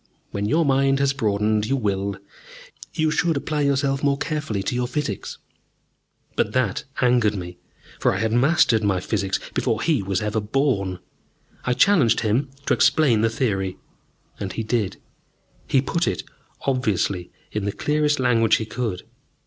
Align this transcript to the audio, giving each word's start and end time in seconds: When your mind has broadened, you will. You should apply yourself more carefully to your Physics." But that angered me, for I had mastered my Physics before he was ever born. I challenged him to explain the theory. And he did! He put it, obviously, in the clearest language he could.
When 0.31 0.47
your 0.47 0.65
mind 0.65 0.97
has 0.97 1.13
broadened, 1.13 1.67
you 1.67 1.75
will. 1.77 2.17
You 2.91 3.11
should 3.11 3.37
apply 3.37 3.61
yourself 3.61 4.03
more 4.03 4.17
carefully 4.17 4.63
to 4.63 4.73
your 4.73 4.87
Physics." 4.87 5.37
But 6.35 6.53
that 6.53 6.85
angered 7.01 7.35
me, 7.35 7.59
for 7.99 8.11
I 8.11 8.17
had 8.17 8.33
mastered 8.33 8.83
my 8.83 8.99
Physics 8.99 9.39
before 9.53 9.79
he 9.83 10.01
was 10.01 10.19
ever 10.19 10.41
born. 10.41 10.97
I 11.65 11.73
challenged 11.73 12.21
him 12.21 12.49
to 12.65 12.73
explain 12.73 13.21
the 13.21 13.29
theory. 13.29 13.77
And 14.39 14.53
he 14.53 14.63
did! 14.63 14.97
He 15.67 15.83
put 15.83 16.07
it, 16.07 16.23
obviously, 16.61 17.31
in 17.51 17.65
the 17.65 17.71
clearest 17.71 18.19
language 18.19 18.55
he 18.55 18.65
could. 18.65 19.03